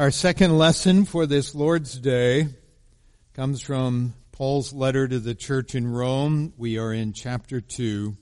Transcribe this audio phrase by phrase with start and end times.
[0.00, 2.48] Our second lesson for this Lord's Day
[3.34, 6.54] comes from Paul's letter to the church in Rome.
[6.56, 8.16] We are in chapter 2.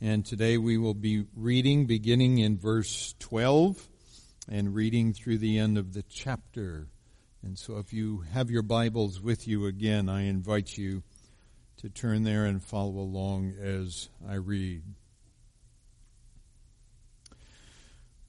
[0.00, 3.88] And today we will be reading beginning in verse 12
[4.50, 6.88] and reading through the end of the chapter.
[7.44, 11.04] And so if you have your Bibles with you again, I invite you
[11.76, 14.82] to turn there and follow along as I read.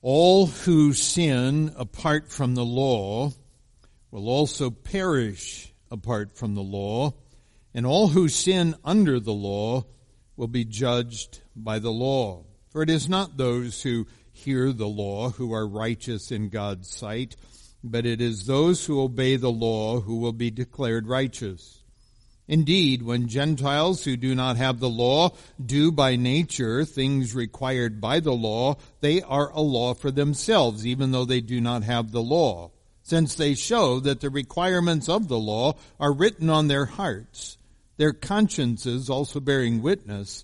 [0.06, 3.32] All who sin apart from the law
[4.12, 7.14] will also perish apart from the law,
[7.74, 9.86] and all who sin under the law
[10.36, 12.44] will be judged by the law.
[12.68, 17.38] For it is not those who hear the law who are righteous in God's sight,
[17.82, 21.82] but it is those who obey the law who will be declared righteous.
[22.48, 25.30] Indeed, when Gentiles who do not have the law
[25.66, 31.12] do by nature things required by the law, they are a law for themselves, even
[31.12, 32.72] though they do not have the law,
[33.02, 37.58] since they show that the requirements of the law are written on their hearts,
[37.96, 40.44] their consciences also bearing witness,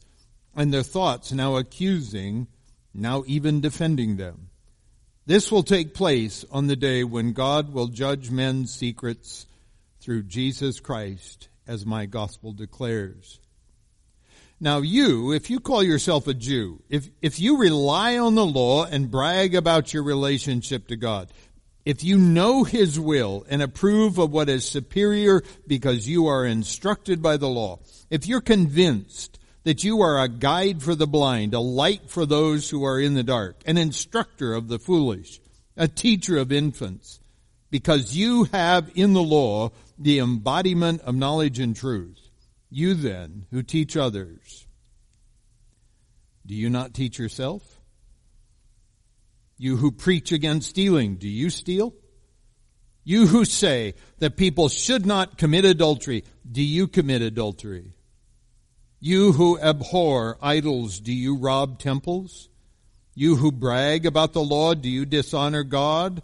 [0.55, 2.47] and their thoughts now accusing,
[2.94, 4.50] now even defending them.
[5.25, 9.45] This will take place on the day when God will judge men's secrets
[10.00, 13.39] through Jesus Christ as my gospel declares.
[14.59, 18.86] Now you, if you call yourself a Jew, if, if you rely on the law
[18.86, 21.31] and brag about your relationship to God,
[21.86, 27.22] if you know His will and approve of what is superior because you are instructed
[27.22, 31.59] by the law, if you're convinced that you are a guide for the blind, a
[31.59, 35.39] light for those who are in the dark, an instructor of the foolish,
[35.78, 37.20] a teacher of infants,
[37.70, 42.19] because you have in the law the embodiment of knowledge and truth.
[42.72, 44.66] You then, who teach others,
[46.45, 47.61] do you not teach yourself?
[49.58, 51.94] You who preach against stealing, do you steal?
[53.03, 57.94] You who say that people should not commit adultery, do you commit adultery?
[58.99, 62.49] You who abhor idols, do you rob temples?
[63.16, 66.21] You who brag about the law, do you dishonor God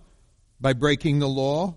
[0.62, 1.76] by breaking the law?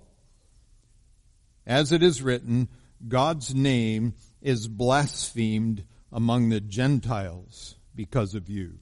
[1.68, 2.68] As it is written,
[3.06, 8.78] God's name is blasphemed among the Gentiles because of you.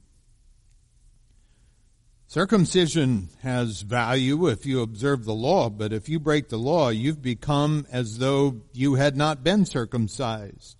[2.29, 7.23] Circumcision has value if you observe the law, but if you break the law, you've
[7.23, 10.77] become as though you had not been circumcised.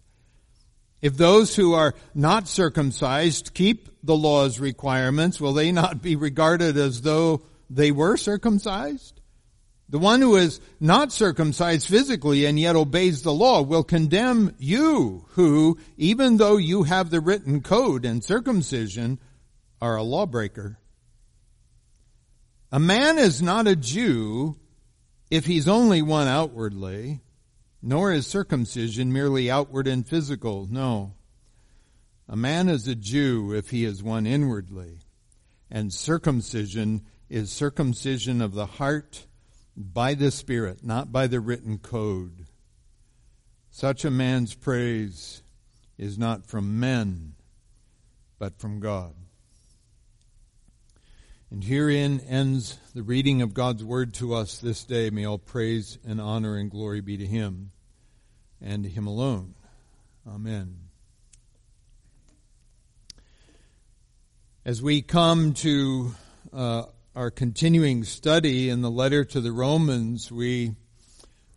[1.03, 6.77] If those who are not circumcised keep the law's requirements, will they not be regarded
[6.77, 9.16] as though they were circumcised?
[9.89, 15.27] The one who is not circumcised physically and yet obeys the law will condemn you
[15.31, 19.21] who, even though you have the written code and circumcision,
[19.81, 20.79] are a lawbreaker.
[22.73, 24.57] A man is not a Jew
[25.31, 27.21] if he's only one outwardly,
[27.81, 30.67] nor is circumcision merely outward and physical.
[30.69, 31.15] No.
[32.29, 34.99] A man is a Jew if he is one inwardly,
[35.71, 39.26] and circumcision is circumcision of the heart
[39.77, 42.47] by the Spirit, not by the written code.
[43.71, 45.43] Such a man's praise
[45.99, 47.35] is not from men,
[48.39, 49.15] but from God.
[51.51, 55.11] And herein ends the reading of God's word to us this day.
[55.11, 57.71] May all praise and honor and glory be to him
[58.61, 59.55] and to him alone.
[60.27, 60.77] Amen.
[64.65, 66.15] As we come to
[66.53, 66.85] uh,
[67.17, 70.75] our continuing study in the letter to the Romans, we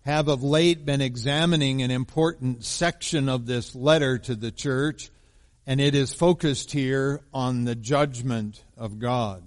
[0.05, 5.09] have of late been examining an important section of this letter to the church,
[5.67, 9.43] and it is focused here on the judgment of God.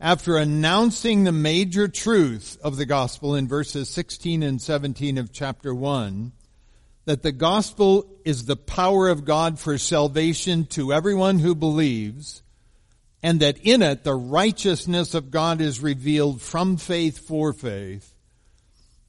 [0.00, 5.74] After announcing the major truth of the gospel in verses 16 and 17 of chapter
[5.74, 6.32] 1,
[7.04, 12.42] that the gospel is the power of God for salvation to everyone who believes,
[13.22, 18.12] and that in it the righteousness of God is revealed from faith for faith,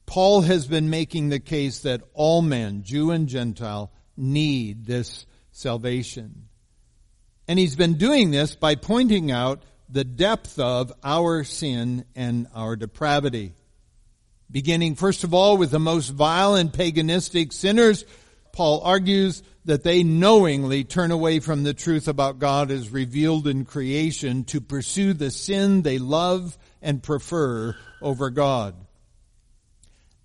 [0.06, 6.48] Paul has been making the case that all men, Jew and Gentile, need this salvation.
[7.48, 12.76] And he's been doing this by pointing out the depth of our sin and our
[12.76, 13.52] depravity.
[14.50, 18.04] Beginning first of all with the most vile and paganistic sinners,
[18.54, 23.64] Paul argues that they knowingly turn away from the truth about God as revealed in
[23.64, 28.74] creation to pursue the sin they love and prefer over God.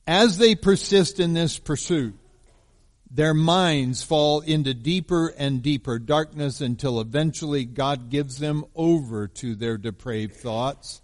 [0.06, 2.16] As they persist in this pursuit,
[3.10, 9.56] their minds fall into deeper and deeper darkness until eventually God gives them over to
[9.56, 11.02] their depraved thoughts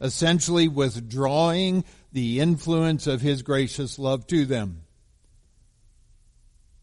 [0.00, 4.83] essentially withdrawing the influence of his gracious love to them.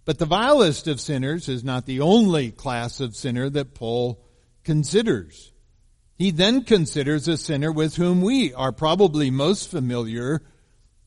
[0.06, 4.24] But the vilest of sinners is not the only class of sinner that Paul
[4.64, 5.52] considers.
[6.18, 10.42] He then considers a sinner with whom we are probably most familiar,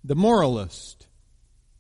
[0.03, 1.07] the moralist.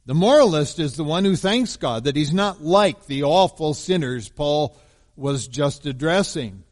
[0.07, 4.29] The moralist is the one who thanks God that he's not like the awful sinners
[4.29, 4.77] Paul
[5.17, 6.65] was just addressing.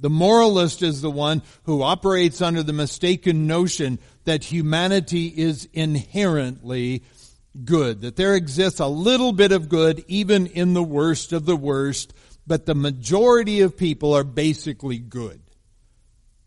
[0.00, 7.02] The moralist is the one who operates under the mistaken notion that humanity is inherently
[7.64, 11.56] good, that there exists a little bit of good even in the worst of the
[11.56, 12.14] worst,
[12.46, 15.40] but the majority of people are basically good.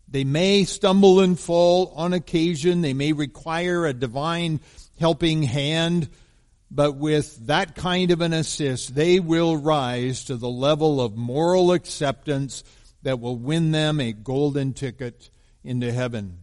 [0.08, 2.82] They may stumble and fall on occasion.
[2.82, 4.60] They may require a divine
[5.00, 6.10] helping hand,
[6.70, 11.72] but with that kind of an assist, they will rise to the level of moral
[11.72, 12.62] acceptance
[13.02, 15.30] that will win them a golden ticket
[15.64, 16.38] into heaven.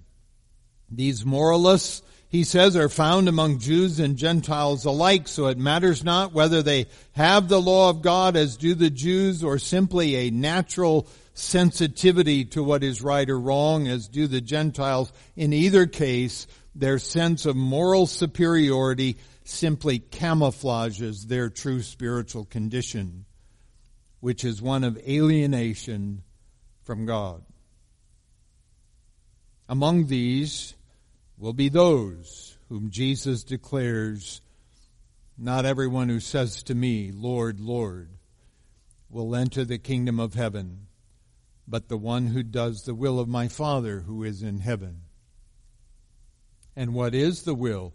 [0.90, 6.32] These moralists, he says, are found among Jews and Gentiles alike, so it matters not
[6.32, 11.08] whether they have the law of God as do the Jews or simply a natural
[11.34, 15.12] sensitivity to what is right or wrong as do the Gentiles.
[15.36, 16.46] In either case,
[16.76, 23.26] their sense of moral superiority simply camouflages their true spiritual condition,
[24.20, 26.22] which is one of alienation
[26.84, 27.44] from God.
[29.68, 30.76] Among these
[31.40, 34.42] will be those whom Jesus declares,
[35.38, 38.10] Not everyone who says to me, Lord, Lord,
[39.10, 40.88] will enter the kingdom of heaven,
[41.68, 45.02] but the one who does the will of my Father who is in heaven.
[46.76, 47.94] And what is the will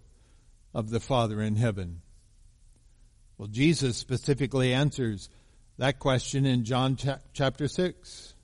[0.72, 2.00] of the Father in heaven?
[3.36, 5.28] Well, Jesus specifically answers
[5.78, 6.96] that question in John
[7.32, 8.34] chapter 6.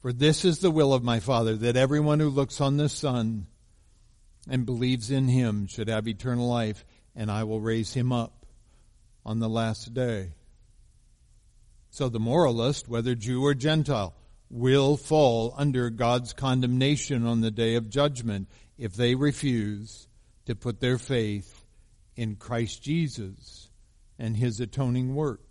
[0.00, 3.46] For this is the will of my Father, that everyone who looks on the Son
[4.48, 6.84] and believes in him should have eternal life,
[7.14, 8.46] and I will raise him up
[9.24, 10.32] on the last day.
[11.90, 14.14] So the moralist, whether Jew or Gentile,
[14.50, 18.48] will fall under God's condemnation on the day of judgment
[18.78, 20.06] if they refuse
[20.44, 21.64] to put their faith
[22.14, 23.68] in Christ Jesus
[24.18, 25.45] and his atoning work.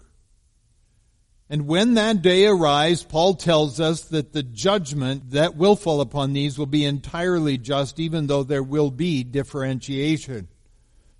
[1.50, 6.34] And when that day arrives, Paul tells us that the judgment that will fall upon
[6.34, 10.48] these will be entirely just, even though there will be differentiation.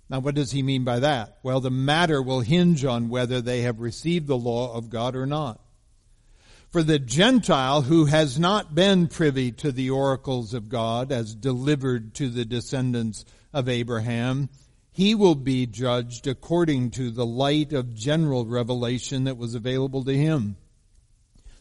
[0.08, 1.38] Now, what does he mean by that?
[1.42, 5.26] Well, the matter will hinge on whether they have received the law of God or
[5.26, 5.60] not.
[6.68, 12.14] For the Gentile who has not been privy to the oracles of God as delivered
[12.14, 14.48] to the descendants of Abraham,
[14.96, 20.16] he will be judged according to the light of general revelation that was available to
[20.16, 20.56] him.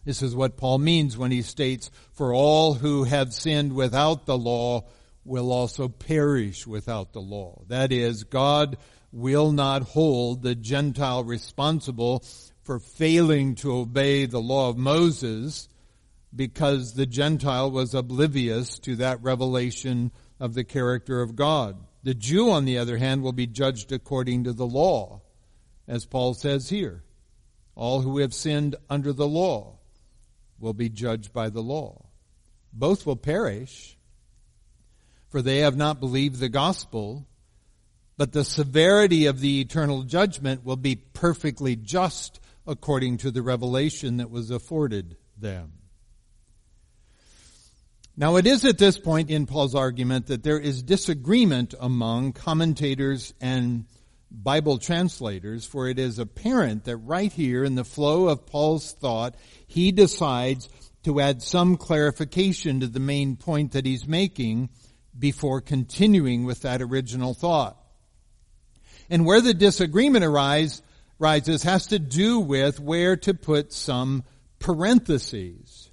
[0.06, 4.38] This is what Paul means when he states, For all who have sinned without the
[4.38, 4.86] law
[5.26, 7.64] will also perish without the law.
[7.68, 8.78] That is, God
[9.12, 12.24] will not hold the Gentile responsible
[12.64, 15.68] for failing to obey the law of Moses
[16.34, 21.76] because the Gentile was oblivious to that revelation of the character of God.
[22.06, 25.24] The Jew, on the other hand, will be judged according to the law,
[25.88, 27.04] as Paul says here.
[27.74, 29.80] All who have sinned under the law
[30.60, 32.06] will be judged by the law.
[32.72, 33.98] Both will perish,
[35.30, 37.26] for they have not believed the gospel,
[38.18, 44.18] but the severity of the eternal judgment will be perfectly just according to the revelation
[44.18, 45.72] that was afforded them.
[48.18, 53.34] Now it is at this point in Paul's argument that there is disagreement among commentators
[53.42, 53.86] and
[54.32, 59.36] Bible translators, for it is apparent that right here in the flow of Paul's thought,
[59.68, 60.70] he decides
[61.04, 64.70] to add some clarification to the main point that he's making
[65.18, 67.78] before continuing with that original thought.
[69.10, 70.82] And where the disagreement arise,
[71.20, 74.24] rises has to do with where to put some
[74.60, 75.90] parentheses.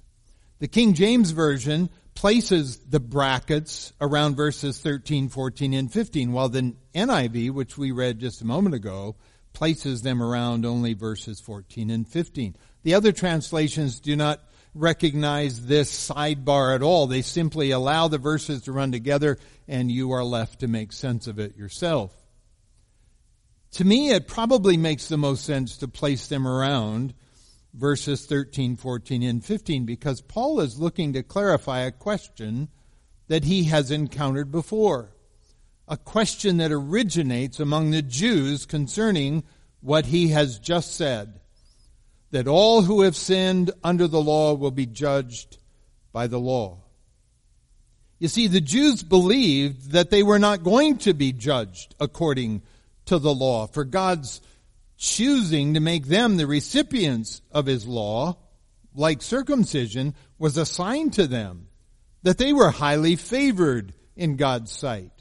[0.59, 6.75] The King James Version places the brackets around verses 13, 14, and 15, while the
[6.93, 9.15] NIV, which we read just a moment ago,
[9.53, 12.55] places them around only verses 14 and 15.
[12.83, 14.41] The other translations do not
[14.75, 17.07] recognize this sidebar at all.
[17.07, 21.27] They simply allow the verses to run together and you are left to make sense
[21.27, 22.13] of it yourself.
[23.73, 27.13] To me, it probably makes the most sense to place them around
[27.73, 32.69] verses 13, 14, and 15 because Paul is looking to clarify a question
[33.27, 35.09] that he has encountered before.
[35.87, 39.43] A question that originates among the Jews concerning
[39.81, 41.39] what he has just said.
[42.31, 45.57] That all who have sinned under the law will be judged
[46.11, 46.79] by the law.
[48.19, 52.61] You see, the Jews believed that they were not going to be judged according
[53.05, 54.39] to the law, for God's
[55.03, 58.37] choosing to make them the recipients of his law,
[58.95, 61.67] like circumcision, was a sign to them
[62.23, 65.11] that they were highly favored in God's sight.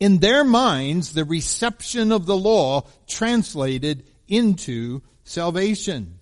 [0.00, 6.18] In their minds, the reception of the law translated into salvation.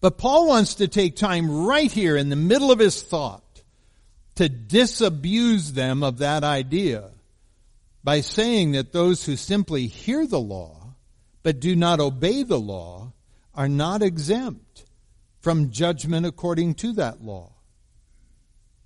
[0.00, 3.42] But Paul wants to take time right here in the middle of his thought
[4.36, 7.10] to disabuse them of that idea
[8.04, 10.83] by saying that those who simply hear the law
[11.44, 13.12] but do not obey the law
[13.54, 14.86] are not exempt
[15.38, 17.52] from judgment according to that law.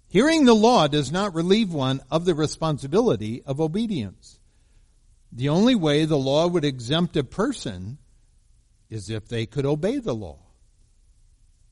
[0.09, 4.41] Hearing the law does not relieve one of the responsibility of obedience.
[5.31, 7.99] The only way the law would exempt a person
[8.91, 10.41] is if they could obey the law.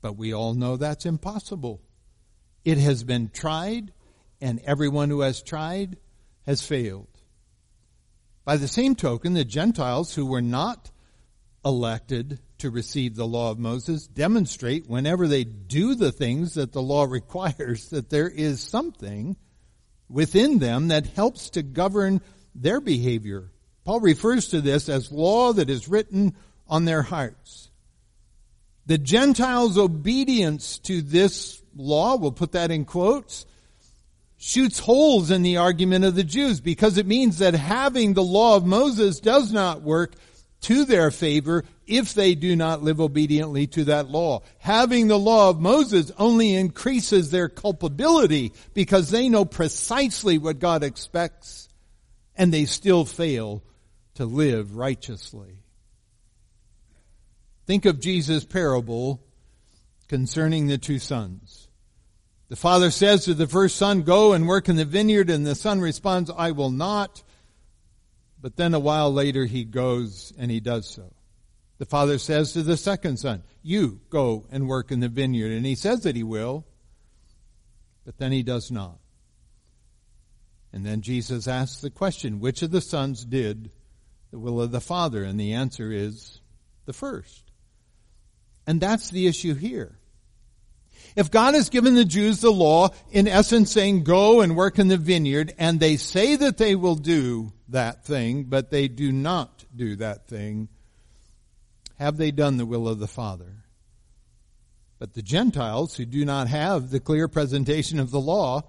[0.03, 1.83] But we all know that's impossible.
[2.65, 3.93] It has been tried,
[4.41, 5.97] and everyone who has tried
[6.45, 7.16] has failed.
[8.47, 10.93] By the same token, the Gentiles who were not
[11.65, 16.81] elected to receive the law of Moses demonstrate whenever they do the things that the
[16.81, 19.37] law requires that there is something
[20.09, 22.21] within them that helps to govern
[22.55, 23.51] their behavior.
[23.85, 26.37] Paul refers to this as law that is written
[26.69, 27.73] on their hearts.
[28.87, 33.45] The Gentiles' obedience to this law, we'll put that in quotes,
[34.57, 38.57] shoots holes in the argument of the Jews because it means that having the law
[38.57, 40.15] of Moses does not work
[40.63, 44.41] to their favor if they do not live obediently to that law.
[44.57, 50.83] Having the law of Moses only increases their culpability because they know precisely what God
[50.83, 51.69] expects
[52.35, 53.63] and they still fail
[54.15, 55.59] to live righteously.
[57.67, 59.23] Think of Jesus' parable
[60.09, 61.66] concerning the two sons.
[62.49, 65.57] The father says to the first son, go and work in the vineyard, and the
[65.57, 67.23] son responds, I will not.
[68.41, 71.13] But then a while later he goes and he does so.
[71.79, 75.53] The father says to the second son, you go and work in the vineyard.
[75.53, 76.65] And he says that he will,
[78.05, 78.99] but then he does not.
[80.73, 83.71] And then Jesus asks the question, which of the sons did
[84.31, 85.25] the will of the father?
[85.25, 86.41] And the answer is
[86.85, 87.51] the first.
[88.67, 89.96] And that's the issue here.
[91.17, 94.89] If God has given the Jews the law, in essence saying, go and work in
[94.89, 99.65] the vineyard, and they say that they will do that thing, but they do not
[99.75, 100.69] do that thing,
[101.99, 103.65] have they done the will of the Father?
[104.99, 108.63] But the Gentiles who do not have the clear presentation of the law,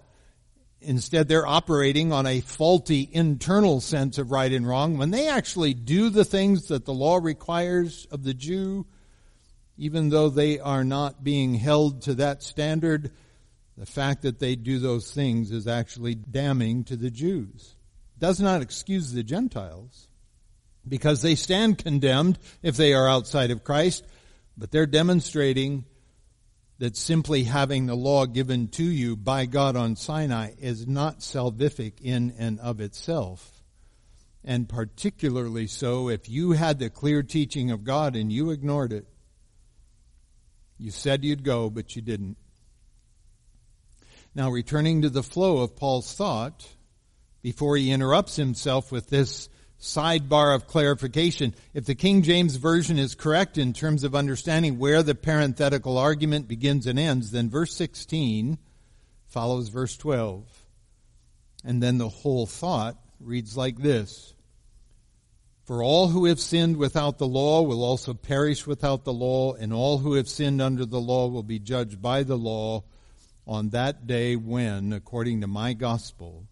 [0.79, 4.97] instead they're operating on a faulty internal sense of right and wrong.
[4.97, 8.85] When they actually do the things that the law requires of the Jew,
[9.77, 13.12] even though they are not being held to that standard,
[13.77, 17.75] the fact that they do those things is actually damning to the Jews.
[18.17, 20.07] Does not excuse the Gentiles
[20.88, 24.03] because they stand condemned if they are outside of Christ,
[24.57, 25.86] but they're demonstrating
[26.79, 32.01] that simply having the law given to you by God on Sinai is not salvific
[32.01, 33.62] in and of itself.
[34.43, 39.07] And particularly so if you had the clear teaching of God and you ignored it.
[40.77, 42.38] You said you'd go, but you didn't.
[44.36, 46.67] Now, returning to the flow of Paul's thought,
[47.41, 53.15] before he interrupts himself with this sidebar of clarification, if the King James Version is
[53.15, 58.60] correct in terms of understanding where the parenthetical argument begins and ends, then verse 16
[59.27, 60.46] follows verse 12.
[61.63, 64.34] And then the whole thought reads like this.
[65.67, 69.74] For all who have sinned without the law will also perish without the law, and
[69.74, 72.86] all who have sinned under the law will be judged by the law
[73.45, 76.47] on that day when, according to my gospel,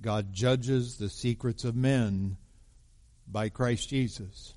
[0.00, 2.36] God judges the secrets of men
[3.26, 4.54] by Christ Jesus.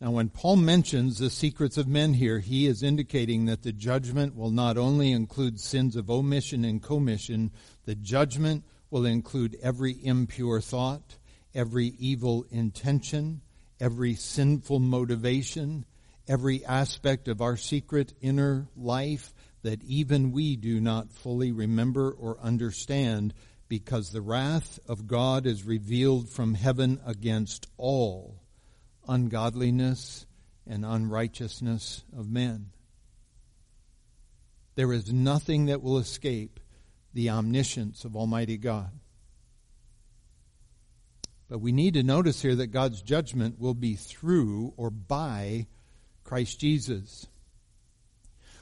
[0.00, 4.34] Now, when Paul mentions the secrets of men here, he is indicating that the judgment
[4.34, 7.50] will not only include sins of omission and commission,
[7.84, 11.16] the judgment will include every impure thought,
[11.54, 13.40] every evil intention,
[13.80, 15.84] every sinful motivation,
[16.26, 22.38] every aspect of our secret inner life that even we do not fully remember or
[22.40, 23.34] understand
[23.68, 28.42] because the wrath of God is revealed from heaven against all
[29.06, 30.26] ungodliness
[30.66, 32.70] and unrighteousness of men.
[34.74, 36.60] There is nothing that will escape
[37.18, 38.92] the omniscience of Almighty God.
[41.50, 45.66] But we need to notice here that God's judgment will be through or by
[46.22, 47.26] Christ Jesus.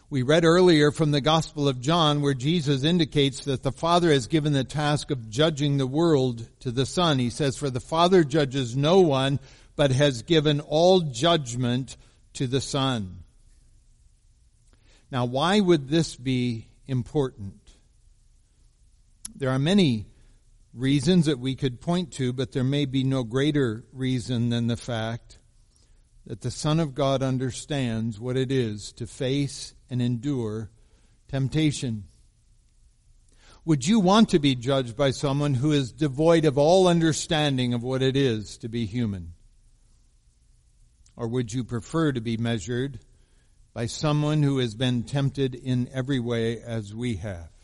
[0.08, 4.26] We read earlier from the Gospel of John where Jesus indicates that the Father has
[4.26, 7.18] given the task of judging the world to the Son.
[7.18, 9.38] He says, For the Father judges no one,
[9.76, 11.98] but has given all judgment
[12.32, 13.18] to the Son.
[15.10, 17.65] Now, why would this be important?
[19.38, 20.07] There are many
[20.73, 24.78] reasons that we could point to, but there may be no greater reason than the
[24.78, 25.38] fact
[26.26, 30.71] that the Son of God understands what it is to face and endure
[31.28, 32.05] temptation.
[33.66, 37.83] Would you want to be judged by someone who is devoid of all understanding of
[37.83, 39.35] what it is to be human?
[41.14, 43.00] Or would you prefer to be measured
[43.75, 47.55] by someone who has been tempted in every way as we have?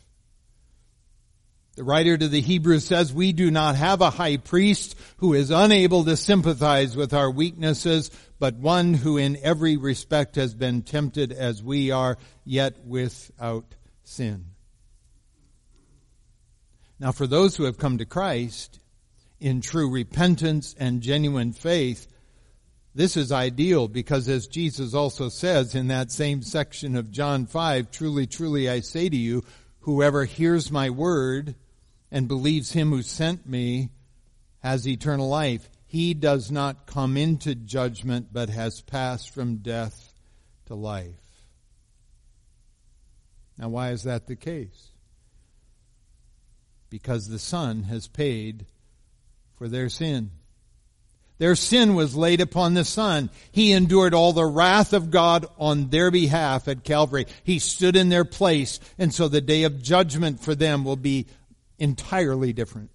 [1.75, 5.49] The writer to the Hebrews says, we do not have a high priest who is
[5.49, 11.31] unable to sympathize with our weaknesses, but one who in every respect has been tempted
[11.31, 14.45] as we are, yet without sin.
[16.99, 18.79] Now for those who have come to Christ
[19.39, 22.07] in true repentance and genuine faith,
[22.93, 27.89] this is ideal because as Jesus also says in that same section of John 5,
[27.89, 29.43] truly, truly I say to you,
[29.79, 31.55] whoever hears my word
[32.13, 33.89] and believes him who sent me
[34.59, 35.67] has eternal life.
[35.87, 40.13] He does not come into judgment, but has passed from death
[40.67, 41.15] to life.
[43.57, 44.89] Now, why is that the case?
[46.89, 48.67] Because the Son has paid
[49.57, 50.29] for their sin.
[51.39, 53.31] Their sin was laid upon the Son.
[53.51, 57.25] He endured all the wrath of God on their behalf at Calvary.
[57.43, 61.25] He stood in their place, and so the day of judgment for them will be
[61.77, 62.89] entirely different.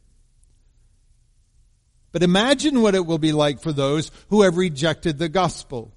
[2.12, 5.92] But imagine what it will be like for those who have rejected the gospel,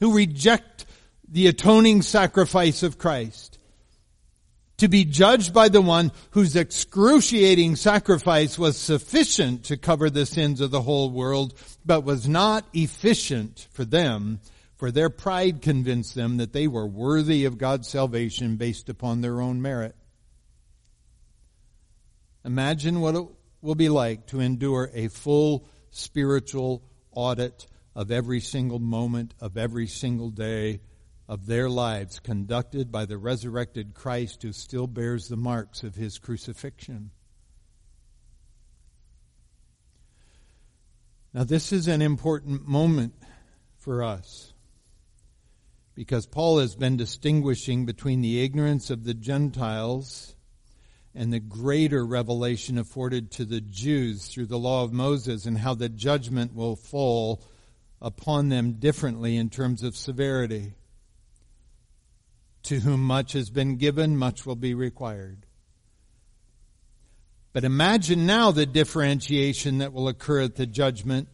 [0.00, 0.86] who reject
[1.28, 3.58] the atoning sacrifice of Christ,
[4.78, 10.60] to be judged by the one whose excruciating sacrifice was sufficient to cover the sins
[10.60, 11.52] of the whole world,
[11.84, 14.40] but was not efficient for them,
[14.76, 19.40] for their pride convinced them that they were worthy of God's salvation based upon their
[19.40, 19.96] own merit.
[22.48, 23.26] Imagine what it
[23.60, 29.86] will be like to endure a full spiritual audit of every single moment of every
[29.86, 30.80] single day
[31.28, 36.18] of their lives conducted by the resurrected Christ who still bears the marks of his
[36.18, 37.10] crucifixion.
[41.34, 43.12] Now, this is an important moment
[43.76, 44.54] for us
[45.94, 50.34] because Paul has been distinguishing between the ignorance of the Gentiles
[51.18, 55.74] and the greater revelation afforded to the Jews through the law of Moses and how
[55.74, 57.42] the judgment will fall
[58.00, 60.74] upon them differently in terms of severity.
[62.62, 65.44] To whom much has been given, much will be required.
[67.52, 71.28] But imagine now the differentiation that will occur at the judgment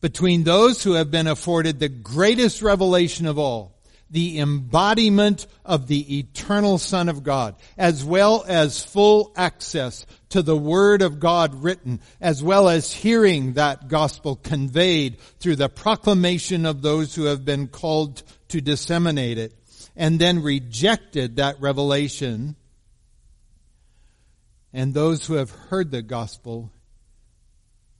[0.00, 3.71] between those who have been afforded the greatest revelation of all
[4.12, 10.56] the embodiment of the eternal Son of God, as well as full access to the
[10.56, 16.82] Word of God written, as well as hearing that gospel conveyed through the proclamation of
[16.82, 19.54] those who have been called to disseminate it,
[19.96, 22.54] and then rejected that revelation,
[24.74, 26.70] and those who have heard the gospel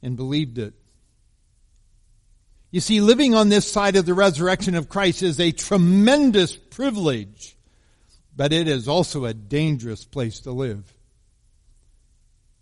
[0.02, 0.74] and believed it.
[2.72, 7.54] You see, living on this side of the resurrection of Christ is a tremendous privilege,
[8.34, 10.90] but it is also a dangerous place to live.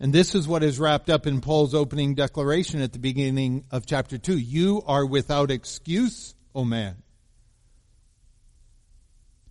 [0.00, 3.86] And this is what is wrapped up in Paul's opening declaration at the beginning of
[3.86, 4.36] chapter 2.
[4.36, 6.96] You are without excuse, O man.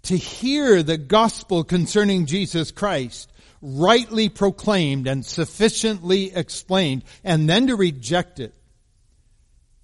[0.04, 7.78] To hear the gospel concerning Jesus Christ rightly proclaimed and sufficiently explained, and then to
[7.78, 8.54] reject it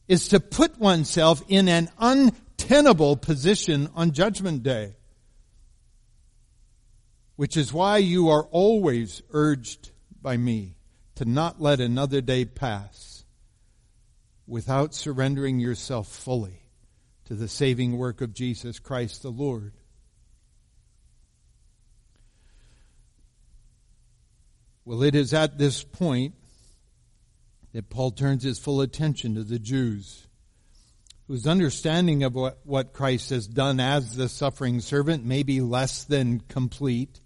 [0.07, 4.95] is to put oneself in an untenable position on judgment day.
[7.35, 9.91] Which is why you are always urged
[10.21, 10.77] by me
[11.15, 13.25] to not let another day pass
[14.47, 16.61] without surrendering yourself fully
[17.25, 19.73] to the saving work of Jesus Christ the Lord.
[24.85, 26.35] Well, it is at this point
[27.75, 30.27] that Paul turns his full attention to the Jews,
[31.27, 36.05] whose understanding of what, what Christ has done as the suffering servant may be less
[36.05, 37.19] than complete.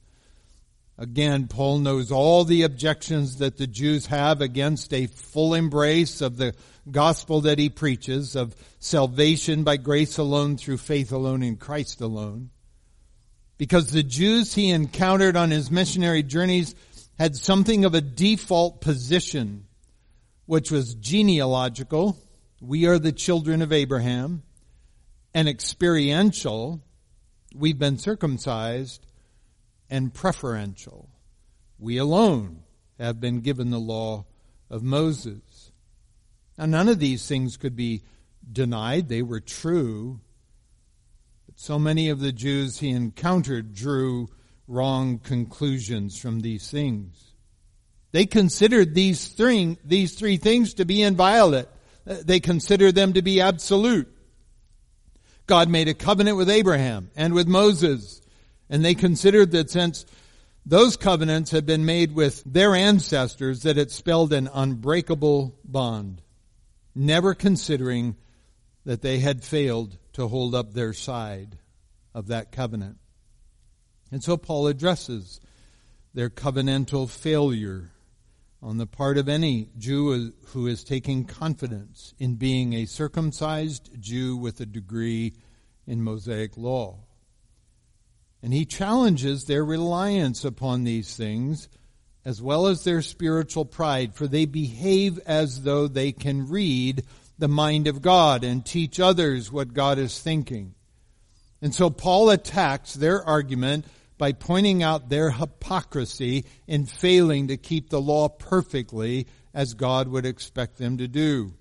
[0.97, 6.37] Again, Paul knows all the objections that the Jews have against a full embrace of
[6.37, 6.55] the
[6.89, 12.49] gospel that he preaches of salvation by grace alone through faith alone in Christ alone.
[13.59, 16.73] Because the Jews he encountered on his missionary journeys
[17.19, 19.67] had something of a default position,
[20.49, 22.17] which was genealogical.
[22.59, 24.41] We are the children of Abraham.
[25.31, 26.81] And experiential.
[27.53, 29.05] We've been circumcised
[29.91, 31.07] and preferential.
[31.77, 32.63] We alone
[32.97, 34.25] have been given the law
[34.71, 35.71] of Moses.
[36.57, 38.01] Now, none of these things could be
[38.51, 39.07] denied.
[39.07, 40.19] They were true.
[41.45, 44.29] But so many of the Jews he encountered drew
[44.67, 47.28] wrong conclusions from these things.
[48.11, 51.67] They considered these three, these three things to be inviolate.
[52.07, 54.07] Uh, they considered them to be absolute.
[55.45, 58.21] God made a covenant with Abraham and with Moses
[58.69, 60.05] and they considered that since
[60.65, 66.21] those covenants had been made with their ancestors, that it spelled an unbreakable bond,
[66.93, 68.15] never considering
[68.85, 71.57] that they had failed to hold up their side
[72.13, 72.97] of that covenant.
[74.11, 75.39] And so Paul addresses
[76.13, 77.91] their covenantal failure
[78.61, 84.35] on the part of any Jew who is taking confidence in being a circumcised Jew
[84.35, 85.33] with a degree
[85.87, 86.99] in Mosaic law.
[88.43, 91.69] And he challenges their reliance upon these things
[92.25, 97.03] as well as their spiritual pride, for they behave as though they can read
[97.37, 100.75] the mind of God and teach others what God is thinking.
[101.61, 103.85] And so Paul attacks their argument
[104.19, 110.27] by pointing out their hypocrisy in failing to keep the law perfectly as God would
[110.27, 111.53] expect them to do.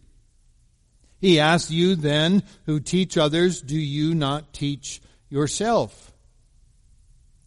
[1.20, 6.12] He asks you then, who teach others, do you not teach yourself?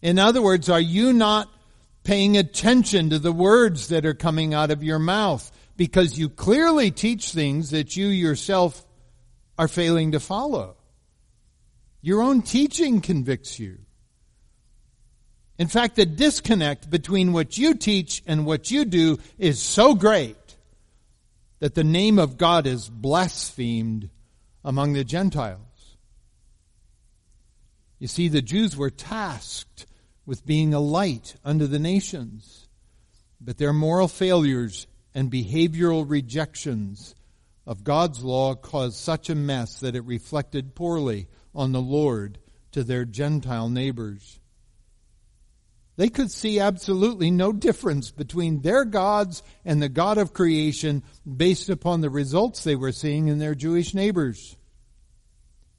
[0.00, 1.48] In other words, are you not
[2.04, 5.50] paying attention to the words that are coming out of your mouth?
[5.76, 8.84] Because you clearly teach things that you yourself
[9.58, 10.76] are failing to follow.
[12.00, 13.78] Your own teaching convicts you.
[15.62, 20.56] In fact, the disconnect between what you teach and what you do is so great
[21.60, 24.10] that the name of God is blasphemed
[24.64, 25.60] among the Gentiles.
[28.00, 29.86] You see, the Jews were tasked
[30.26, 32.66] with being a light unto the nations.
[33.40, 37.14] But their moral failures and behavioral rejections
[37.68, 42.38] of God's law caused such a mess that it reflected poorly on the Lord
[42.72, 44.40] to their Gentile neighbors.
[45.96, 51.68] They could see absolutely no difference between their gods and the God of creation based
[51.68, 54.56] upon the results they were seeing in their Jewish neighbors.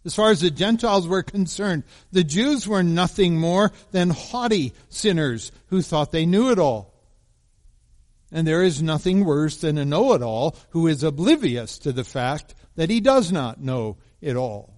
[0.06, 5.52] As far as the Gentiles were concerned, the Jews were nothing more than haughty sinners
[5.68, 6.94] who thought they knew it all.
[8.32, 12.90] And there is nothing worse than a know-it-all who is oblivious to the fact that
[12.90, 14.73] he does not know it all.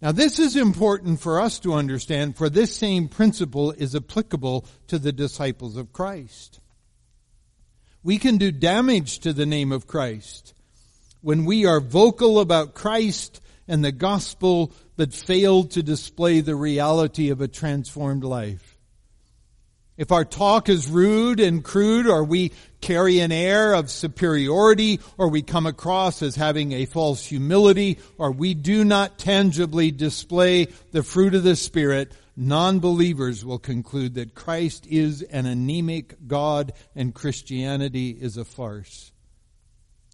[0.00, 4.98] Now this is important for us to understand, for this same principle is applicable to
[4.98, 6.60] the disciples of Christ.
[8.04, 10.54] We can do damage to the name of Christ
[11.20, 17.30] when we are vocal about Christ and the gospel but fail to display the reality
[17.30, 18.77] of a transformed life.
[19.98, 25.28] If our talk is rude and crude, or we carry an air of superiority, or
[25.28, 31.02] we come across as having a false humility, or we do not tangibly display the
[31.02, 38.10] fruit of the Spirit, non-believers will conclude that Christ is an anemic God and Christianity
[38.10, 39.10] is a farce.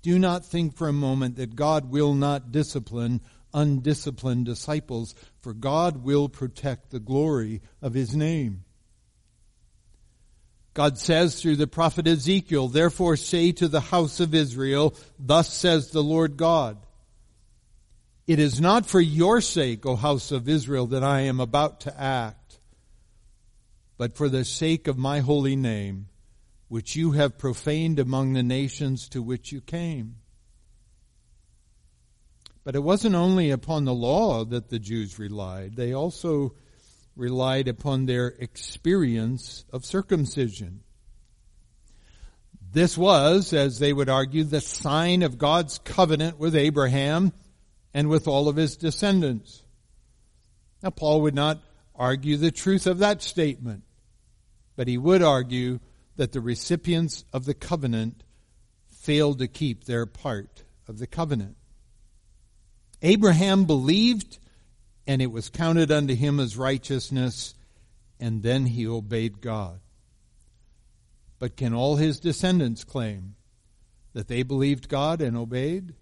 [0.01, 3.21] Do not think for a moment that God will not discipline
[3.55, 8.64] undisciplined disciples, for God will protect the glory of His name.
[10.75, 15.91] God says through the prophet Ezekiel, therefore say to the house of Israel, thus says
[15.91, 16.79] the Lord God,
[18.27, 22.01] it is not for your sake, O house of Israel, that I am about to
[22.01, 22.59] act,
[23.97, 26.09] but for the sake of my holy name,
[26.67, 30.17] which you have profaned among the nations to which you came.
[32.65, 36.55] But it wasn't only upon the law that the Jews relied, they also
[37.17, 40.81] relied upon their experience of circumcision.
[42.73, 47.33] This was, as they would argue, the sign of God's covenant with Abraham
[47.93, 49.63] and with all of his descendants.
[50.83, 51.63] Now, Paul would not
[51.95, 53.85] argue the truth of that statement,
[54.75, 55.79] but he would argue
[56.17, 58.25] that the recipients of the covenant
[58.89, 61.57] failed to keep their part of the covenant.
[63.03, 64.39] Abraham believed,
[65.07, 67.55] and it was counted unto him as righteousness,
[68.19, 69.81] and then he obeyed God.
[71.39, 73.35] But can all his descendants claim
[74.13, 75.95] that they believed God and obeyed?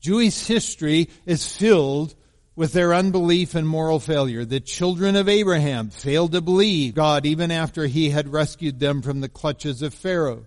[0.00, 2.14] Jewish history is filled
[2.56, 4.44] with their unbelief and moral failure.
[4.44, 9.20] The children of Abraham failed to believe God even after he had rescued them from
[9.20, 10.46] the clutches of Pharaoh.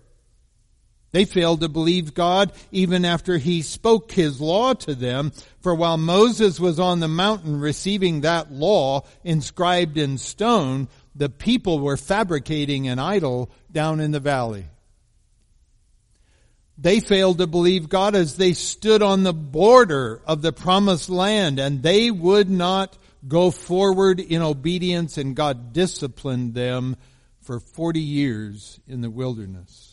[1.12, 5.32] They failed to believe God even after he spoke his law to them.
[5.60, 11.78] For while Moses was on the mountain receiving that law inscribed in stone, the people
[11.78, 14.64] were fabricating an idol down in the valley.
[16.78, 21.58] They failed to believe God as they stood on the border of the promised land
[21.58, 22.96] and they would not
[23.28, 26.96] go forward in obedience and God disciplined them
[27.42, 29.91] for 40 years in the wilderness.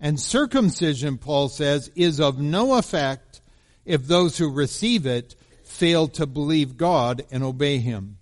[0.00, 3.40] And circumcision, Paul says, is of no effect
[3.84, 8.18] if those who receive it fail to believe God and obey Him.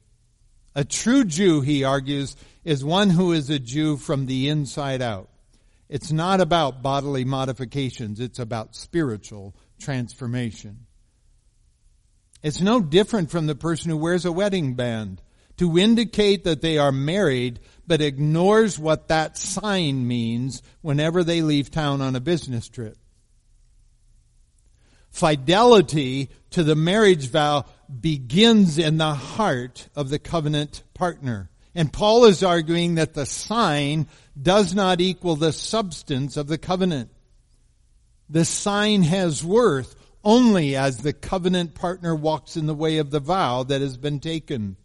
[0.75, 5.29] A true Jew, he argues, is one who is a Jew from the inside out.
[5.89, 10.87] It's not about bodily modifications, it's about spiritual transformation.
[12.43, 15.23] It's no different from the person who wears a wedding band
[15.57, 21.71] to indicate that they are married but ignores what that sign means whenever they leave
[21.71, 22.97] town on a business trip.
[25.11, 27.67] Fidelity to the marriage vow
[28.01, 31.51] begins in the heart of the covenant partner.
[31.75, 34.09] And Paul is arguing that the sign
[34.41, 37.11] does not equal the substance of the covenant.
[38.29, 43.21] The sign has worth only as the covenant partner walks in the way of the
[43.21, 44.77] vow that has been taken.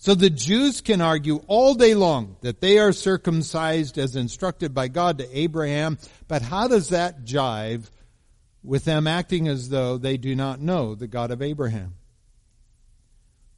[0.00, 4.88] So the Jews can argue all day long that they are circumcised as instructed by
[4.88, 7.90] God to Abraham, but how does that jive
[8.62, 11.96] with them acting as though they do not know the God of Abraham?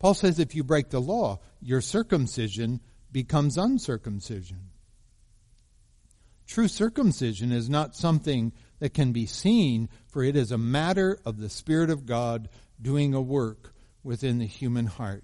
[0.00, 2.81] Paul says if you break the law, your circumcision
[3.12, 4.70] becomes uncircumcision.
[6.48, 11.38] True circumcision is not something that can be seen, for it is a matter of
[11.38, 12.48] the Spirit of God
[12.81, 15.22] doing a work within the human heart.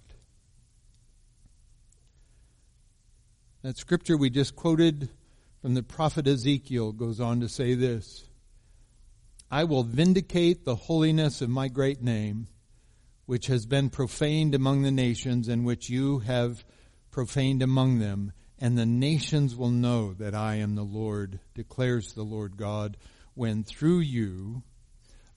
[3.62, 5.09] That scripture we just quoted
[5.61, 8.25] from the prophet Ezekiel goes on to say this
[9.51, 12.47] I will vindicate the holiness of my great name,
[13.27, 16.64] which has been profaned among the nations, and which you have
[17.11, 18.33] profaned among them.
[18.61, 22.97] And the nations will know that I am the Lord, declares the Lord God,
[23.35, 24.62] when through you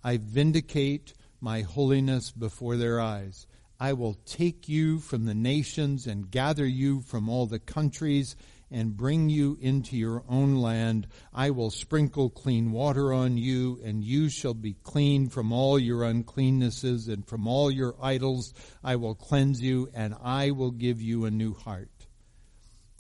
[0.04, 3.48] I vindicate my holiness before their eyes.
[3.82, 8.36] I will take you from the nations and gather you from all the countries
[8.70, 11.08] and bring you into your own land.
[11.34, 16.04] I will sprinkle clean water on you, and you shall be clean from all your
[16.04, 18.54] uncleannesses and from all your idols.
[18.84, 21.90] I will cleanse you, and I will give you a new heart.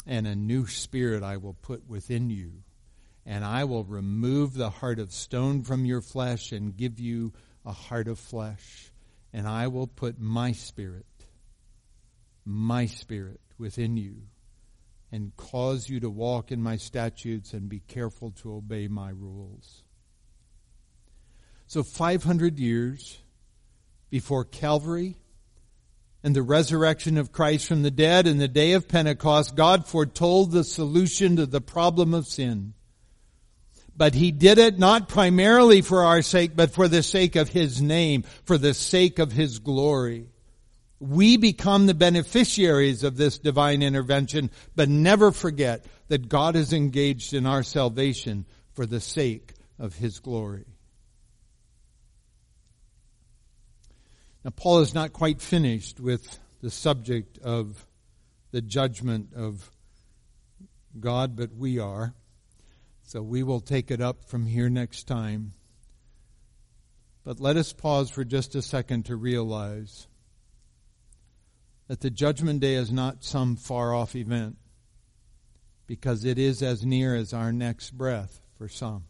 [0.07, 2.63] And a new spirit I will put within you.
[3.23, 7.71] And I will remove the heart of stone from your flesh and give you a
[7.71, 8.90] heart of flesh
[9.33, 11.05] and I will put my spirit,
[12.45, 14.23] my spirit within you
[15.11, 19.83] and cause you to walk in my statutes and be careful to obey my rules.
[21.67, 23.19] So 500 years
[24.09, 25.17] before Calvary
[26.23, 30.51] and the resurrection of Christ from the dead and the day of Pentecost, God foretold
[30.51, 32.73] the solution to the problem of sin.
[34.01, 37.83] But he did it not primarily for our sake, but for the sake of his
[37.83, 40.31] name, for the sake of his glory.
[40.99, 47.35] We become the beneficiaries of this divine intervention, but never forget that God is engaged
[47.35, 50.65] in our salvation for the sake of his glory.
[54.43, 57.85] Now, Paul is not quite finished with the subject of
[58.49, 59.69] the judgment of
[60.99, 62.15] God, but we are.
[63.03, 65.53] So we will take it up from here next time.
[67.23, 70.07] But let us pause for just a second to realize
[71.87, 74.57] that the judgment day is not some far off event
[75.87, 79.03] because it is as near as our next breath for some.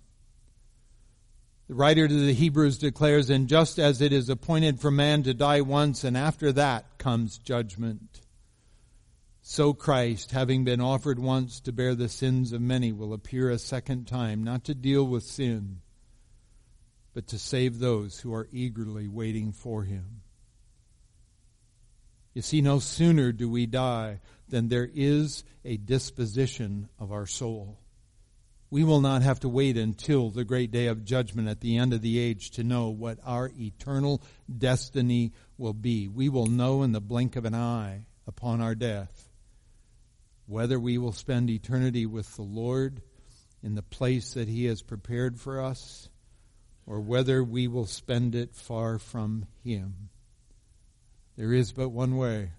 [1.68, 5.34] The writer to the Hebrews declares, and just as it is appointed for man to
[5.34, 8.22] die once and after that comes judgment,
[9.44, 13.58] so Christ, having been offered once to bear the sins of many, will appear a
[13.58, 15.82] second time, not to deal with sin,
[17.14, 20.22] but to save those who are eagerly waiting for him.
[22.36, 27.80] You see, no sooner do we die than there is a disposition of our soul.
[28.70, 31.94] We will not have to wait until the great day of judgment at the end
[31.94, 34.22] of the age to know what our eternal
[34.56, 36.08] destiny will be.
[36.08, 39.31] We will know in the blink of an eye upon our death
[40.52, 43.02] whether we will spend eternity with the Lord
[43.64, 46.10] in the place that He has prepared for us
[46.86, 50.10] or whether we will spend it far from Him.
[51.38, 52.52] There is but one way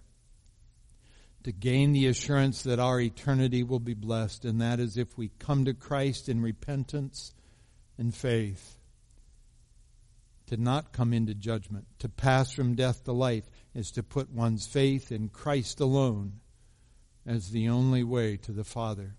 [1.45, 5.31] to gain the assurance that our eternity will be blessed, and that is if we
[5.39, 7.35] come to Christ in repentance
[7.99, 8.79] and faith.
[10.47, 14.67] To not come into judgment, to pass from death to life, is to put one's
[14.67, 16.41] faith in Christ alone
[17.27, 19.15] as the only way to the Father.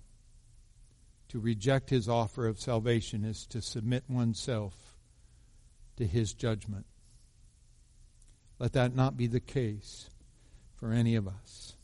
[1.30, 4.98] To reject his offer of salvation is to submit oneself
[5.98, 6.86] to his judgment.
[8.60, 10.10] Let that not be the case
[10.76, 11.76] for any of us.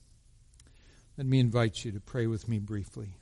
[1.17, 3.17] Let me invite you to pray with me briefly.